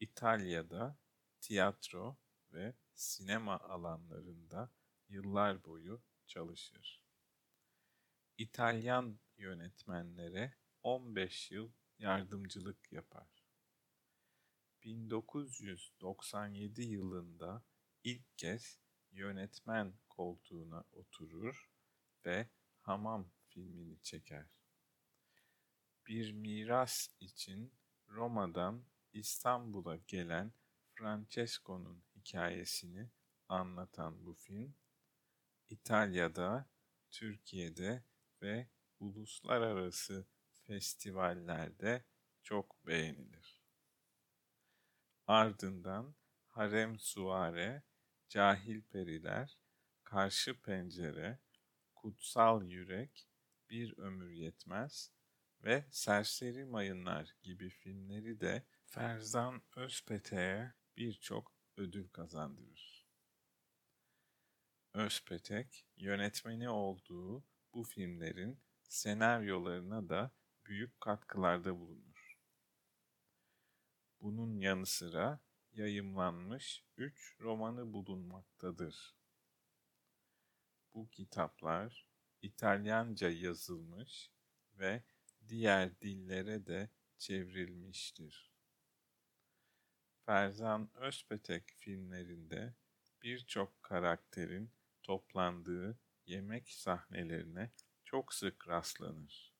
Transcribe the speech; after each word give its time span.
İtalya'da 0.00 0.98
tiyatro 1.40 2.16
ve 2.52 2.74
sinema 2.94 3.58
alanlarında 3.58 4.70
yıllar 5.08 5.64
boyu 5.64 6.02
çalışır. 6.26 7.02
İtalyan 8.42 9.18
yönetmenlere 9.36 10.54
15 10.82 11.50
yıl 11.50 11.72
yardımcılık 11.98 12.92
yapar. 12.92 13.44
1997 14.82 16.82
yılında 16.82 17.64
ilk 18.04 18.38
kez 18.38 18.78
yönetmen 19.10 19.94
koltuğuna 20.08 20.84
oturur 20.92 21.70
ve 22.26 22.48
Hamam 22.80 23.30
filmini 23.48 24.02
çeker. 24.02 24.46
Bir 26.06 26.32
miras 26.32 27.08
için 27.20 27.74
Roma'dan 28.08 28.84
İstanbul'a 29.12 29.96
gelen 29.96 30.52
Francesco'nun 30.94 32.04
hikayesini 32.16 33.10
anlatan 33.48 34.26
bu 34.26 34.34
film, 34.34 34.74
İtalya'da, 35.68 36.66
Türkiye'de 37.10 38.04
ve 38.42 38.68
uluslararası 39.00 40.26
festivallerde 40.62 42.04
çok 42.42 42.86
beğenilir. 42.86 43.62
Ardından 45.26 46.14
Harem 46.46 46.98
Suare, 46.98 47.82
Cahil 48.28 48.82
Periler, 48.82 49.58
Karşı 50.04 50.60
Pencere, 50.60 51.38
Kutsal 51.94 52.64
Yürek, 52.64 53.28
Bir 53.70 53.98
Ömür 53.98 54.30
Yetmez 54.30 55.12
ve 55.62 55.84
Serseri 55.90 56.64
Mayınlar 56.64 57.34
gibi 57.42 57.70
filmleri 57.70 58.40
de 58.40 58.66
Ferzan 58.84 59.62
Özpetek'e 59.76 60.74
birçok 60.96 61.54
ödül 61.76 62.08
kazandırır. 62.08 63.06
Özpetek, 64.94 65.86
yönetmeni 65.96 66.68
olduğu 66.68 67.44
bu 67.74 67.84
filmlerin 67.84 68.60
senaryolarına 68.88 70.08
da 70.08 70.30
büyük 70.66 71.00
katkılarda 71.00 71.78
bulunur. 71.78 72.38
Bunun 74.20 74.60
yanı 74.60 74.86
sıra 74.86 75.40
yayımlanmış 75.72 76.84
üç 76.96 77.36
romanı 77.40 77.92
bulunmaktadır. 77.92 79.16
Bu 80.94 81.10
kitaplar 81.10 82.06
İtalyanca 82.42 83.30
yazılmış 83.30 84.30
ve 84.74 85.04
diğer 85.48 86.00
dillere 86.00 86.66
de 86.66 86.90
çevrilmiştir. 87.18 88.52
Ferzan 90.26 90.90
Özpetek 90.94 91.72
filmlerinde 91.78 92.74
birçok 93.22 93.82
karakterin 93.82 94.70
toplandığı 95.02 95.98
yemek 96.26 96.70
sahnelerine 96.70 97.70
çok 98.04 98.34
sık 98.34 98.68
rastlanır. 98.68 99.52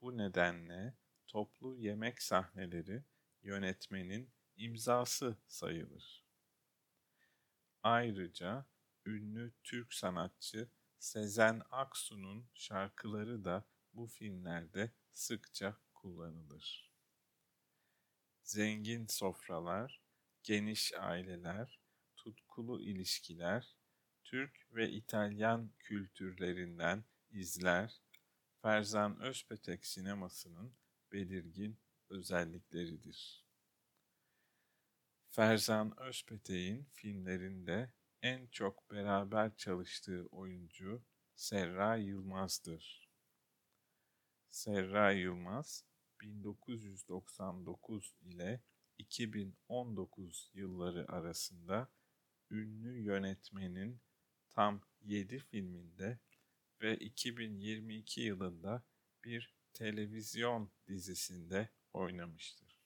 Bu 0.00 0.18
nedenle 0.18 0.94
toplu 1.26 1.76
yemek 1.76 2.22
sahneleri 2.22 3.04
yönetmenin 3.42 4.30
imzası 4.56 5.36
sayılır. 5.46 6.24
Ayrıca 7.82 8.66
ünlü 9.06 9.52
Türk 9.64 9.94
sanatçı 9.94 10.68
Sezen 10.98 11.62
Aksu'nun 11.70 12.46
şarkıları 12.54 13.44
da 13.44 13.64
bu 13.92 14.06
filmlerde 14.06 14.92
sıkça 15.12 15.76
kullanılır. 15.94 16.92
Zengin 18.42 19.06
sofralar, 19.06 20.02
geniş 20.42 20.92
aileler, 20.94 21.80
tutkulu 22.16 22.82
ilişkiler, 22.82 23.76
Türk 24.32 24.66
ve 24.74 24.90
İtalyan 24.90 25.70
kültürlerinden 25.78 27.04
izler, 27.30 28.02
Ferzan 28.62 29.20
Özpetek 29.20 29.86
sinemasının 29.86 30.74
belirgin 31.12 31.78
özellikleridir. 32.08 33.46
Ferzan 35.30 36.00
Özpetek'in 36.00 36.84
filmlerinde 36.92 37.92
en 38.22 38.46
çok 38.46 38.90
beraber 38.90 39.56
çalıştığı 39.56 40.26
oyuncu 40.26 41.04
Serra 41.34 41.96
Yılmaz'dır. 41.96 43.10
Serra 44.50 45.12
Yılmaz 45.12 45.84
1999 46.20 48.14
ile 48.20 48.62
2019 48.98 50.50
yılları 50.54 51.12
arasında 51.12 51.92
ünlü 52.50 53.02
yönetmenin 53.02 54.00
tam 54.52 54.80
7 55.02 55.38
filminde 55.38 56.18
ve 56.80 56.96
2022 56.96 58.20
yılında 58.20 58.82
bir 59.24 59.54
televizyon 59.72 60.70
dizisinde 60.88 61.68
oynamıştır. 61.92 62.76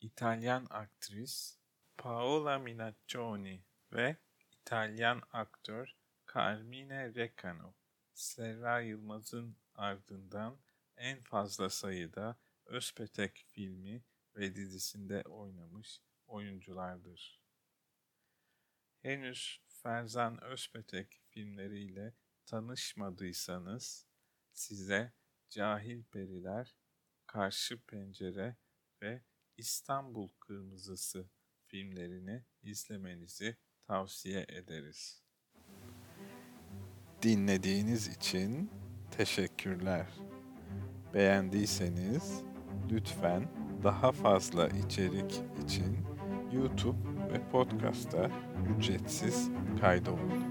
İtalyan 0.00 0.66
aktris 0.70 1.58
Paola 1.96 2.58
Minaccioni 2.58 3.64
ve 3.92 4.16
İtalyan 4.52 5.22
aktör 5.32 5.96
Carmine 6.34 7.14
Recano, 7.14 7.74
Serra 8.14 8.80
Yılmaz'ın 8.80 9.56
ardından 9.74 10.58
en 10.96 11.22
fazla 11.22 11.70
sayıda 11.70 12.36
Özpetek 12.66 13.46
filmi 13.48 14.04
ve 14.36 14.54
dizisinde 14.54 15.22
oynamış 15.22 16.00
oyunculardır. 16.26 17.45
Henüz 19.06 19.60
Ferzan 19.68 20.44
Özpetek 20.44 21.20
filmleriyle 21.28 22.14
tanışmadıysanız 22.46 24.06
size 24.52 25.12
Cahil 25.48 26.04
Periler, 26.04 26.76
Karşı 27.26 27.80
Pencere 27.80 28.56
ve 29.02 29.22
İstanbul 29.56 30.28
Kırmızısı 30.40 31.30
filmlerini 31.66 32.44
izlemenizi 32.62 33.56
tavsiye 33.86 34.46
ederiz. 34.48 35.22
Dinlediğiniz 37.22 38.08
için 38.08 38.70
teşekkürler. 39.10 40.06
Beğendiyseniz 41.14 42.42
lütfen 42.90 43.48
daha 43.82 44.12
fazla 44.12 44.68
içerik 44.68 45.42
için 45.64 46.06
YouTube 46.52 47.15
ve 47.36 47.40
podcast'a 47.52 48.30
ücretsiz 48.78 49.50
kaydoldum. 49.80 50.44